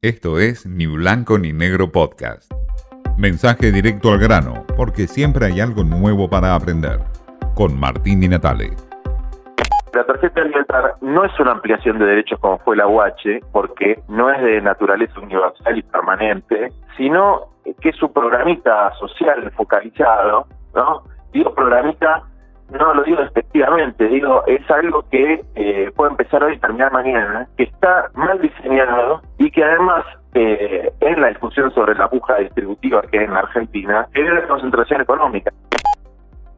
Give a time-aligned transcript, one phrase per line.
[0.00, 2.52] Esto es Ni Blanco ni Negro Podcast.
[3.18, 7.00] Mensaje directo al grano, porque siempre hay algo nuevo para aprender.
[7.56, 8.70] Con Martín y Natale.
[9.92, 14.30] La tarjeta alimentar no es una ampliación de derechos como fue la UH, porque no
[14.32, 17.48] es de naturaleza universal y permanente, sino
[17.80, 20.46] que es un programita social focalizado,
[20.76, 21.02] ¿no?
[21.32, 22.22] Digo programita
[22.70, 27.48] no lo digo despectivamente, digo, es algo que eh, puede empezar hoy y terminar mañana,
[27.56, 33.02] que está mal diseñado y que además eh, en la discusión sobre la puja distributiva
[33.02, 35.52] que hay en Argentina genera concentración económica.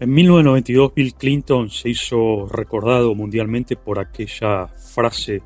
[0.00, 5.42] En 1992 Bill Clinton se hizo recordado mundialmente por aquella frase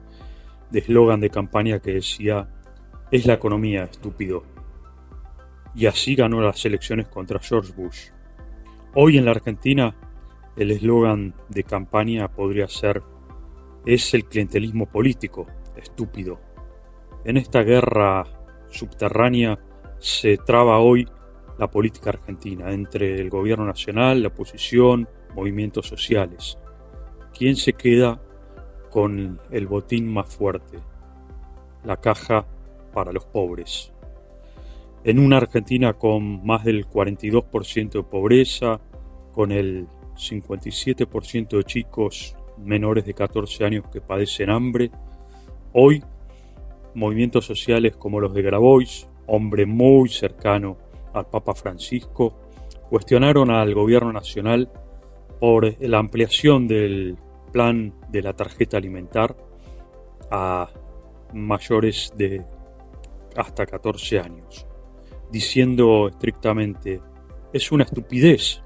[0.70, 2.48] de eslogan de campaña que decía,
[3.10, 4.44] es la economía, estúpido.
[5.74, 8.08] Y así ganó las elecciones contra George Bush.
[8.94, 9.94] Hoy en la Argentina
[10.56, 13.02] el eslogan de campaña podría ser
[13.84, 15.46] es el clientelismo político,
[15.76, 16.40] estúpido.
[17.24, 18.24] En esta guerra
[18.68, 19.58] subterránea
[19.98, 21.08] se traba hoy
[21.58, 26.58] la política argentina entre el gobierno nacional, la oposición, movimientos sociales.
[27.36, 28.20] ¿Quién se queda
[28.90, 30.78] con el botín más fuerte?
[31.84, 32.46] La caja
[32.92, 33.92] para los pobres.
[35.04, 38.80] En una Argentina con más del 42% de pobreza,
[39.32, 39.86] con el
[40.16, 44.90] 57% de chicos menores de 14 años que padecen hambre.
[45.72, 46.02] Hoy,
[46.94, 50.78] movimientos sociales como los de Grabois, hombre muy cercano
[51.12, 52.34] al Papa Francisco,
[52.88, 54.70] cuestionaron al gobierno nacional
[55.40, 57.16] por la ampliación del
[57.52, 59.36] plan de la tarjeta alimentar
[60.30, 60.68] a
[61.32, 62.44] mayores de
[63.36, 64.66] hasta 14 años,
[65.30, 67.00] diciendo estrictamente,
[67.52, 68.62] es una estupidez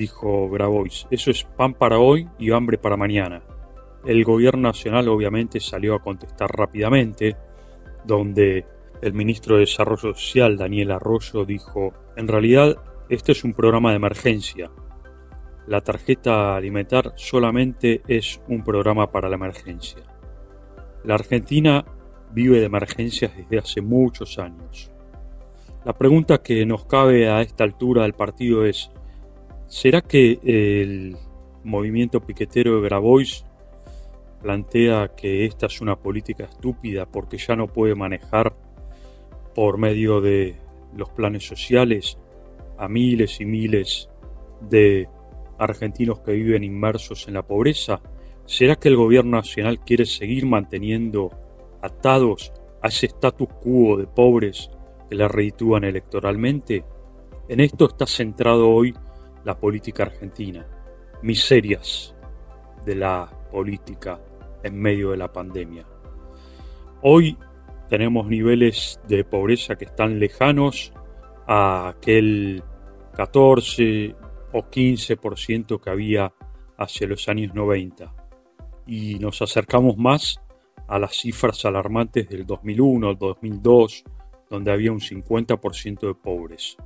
[0.00, 1.06] dijo Grabois.
[1.10, 3.42] Eso es pan para hoy y hambre para mañana.
[4.04, 7.36] El gobierno nacional obviamente salió a contestar rápidamente,
[8.06, 8.64] donde
[9.02, 12.78] el ministro de Desarrollo Social, Daniel Arroyo, dijo, en realidad
[13.10, 14.70] este es un programa de emergencia.
[15.66, 20.02] La tarjeta alimentar solamente es un programa para la emergencia.
[21.04, 21.84] La Argentina
[22.32, 24.90] vive de emergencias desde hace muchos años.
[25.84, 28.90] La pregunta que nos cabe a esta altura del partido es,
[29.70, 31.16] ¿Será que el
[31.62, 33.44] movimiento piquetero de Grabois
[34.42, 38.52] plantea que esta es una política estúpida porque ya no puede manejar
[39.54, 40.56] por medio de
[40.96, 42.18] los planes sociales
[42.78, 44.10] a miles y miles
[44.60, 45.08] de
[45.56, 48.00] argentinos que viven inmersos en la pobreza?
[48.46, 51.30] ¿Será que el gobierno nacional quiere seguir manteniendo
[51.80, 52.52] atados
[52.82, 54.68] a ese status quo de pobres
[55.08, 56.84] que la reditúan electoralmente?
[57.48, 58.94] En esto está centrado hoy
[59.44, 60.66] la política argentina,
[61.22, 62.14] miserias
[62.84, 64.20] de la política
[64.62, 65.86] en medio de la pandemia.
[67.02, 67.36] Hoy
[67.88, 70.92] tenemos niveles de pobreza que están lejanos
[71.46, 72.62] a aquel
[73.14, 74.14] 14
[74.52, 76.32] o 15% que había
[76.76, 78.14] hacia los años 90
[78.86, 80.40] y nos acercamos más
[80.88, 84.04] a las cifras alarmantes del 2001, 2002,
[84.48, 86.76] donde había un 50% de pobres.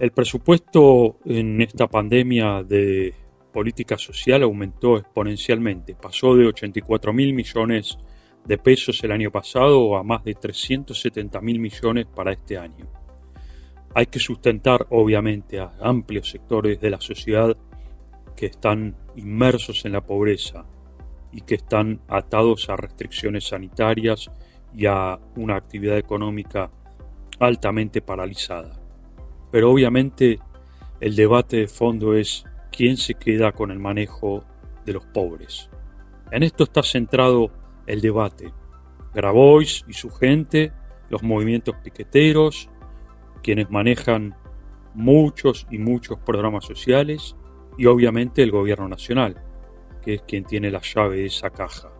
[0.00, 3.12] El presupuesto en esta pandemia de
[3.52, 5.94] política social aumentó exponencialmente.
[5.94, 7.98] Pasó de 84 mil millones
[8.46, 12.86] de pesos el año pasado a más de 370 mil millones para este año.
[13.94, 17.54] Hay que sustentar, obviamente, a amplios sectores de la sociedad
[18.34, 20.64] que están inmersos en la pobreza
[21.30, 24.30] y que están atados a restricciones sanitarias
[24.74, 26.70] y a una actividad económica
[27.38, 28.79] altamente paralizada.
[29.50, 30.38] Pero obviamente
[31.00, 34.44] el debate de fondo es quién se queda con el manejo
[34.84, 35.70] de los pobres.
[36.30, 37.50] En esto está centrado
[37.86, 38.52] el debate.
[39.14, 40.72] Grabois y su gente,
[41.08, 42.68] los movimientos piqueteros,
[43.42, 44.36] quienes manejan
[44.94, 47.36] muchos y muchos programas sociales
[47.76, 49.42] y obviamente el gobierno nacional,
[50.02, 51.90] que es quien tiene la llave de esa caja,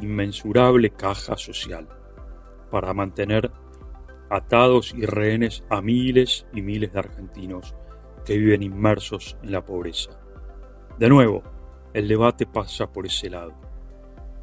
[0.00, 1.88] inmensurable caja social,
[2.70, 3.50] para mantener
[4.30, 7.74] atados y rehenes a miles y miles de argentinos
[8.24, 10.18] que viven inmersos en la pobreza.
[10.98, 11.42] De nuevo,
[11.94, 13.54] el debate pasa por ese lado.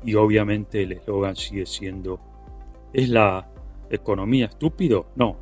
[0.04, 2.20] Y obviamente el eslogan sigue siendo,
[2.94, 3.50] ¿es la
[3.90, 5.12] economía estúpido?
[5.16, 5.38] No,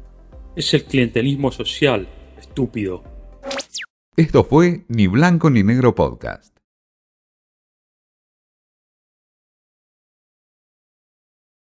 [0.56, 2.08] es el clientelismo social
[2.38, 3.04] estúpido.
[4.16, 6.61] Esto fue Ni Blanco ni Negro Podcast.